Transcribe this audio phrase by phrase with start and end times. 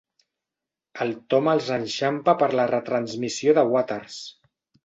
[1.05, 4.21] El Tom els enxampa per la retransmissió de Waters.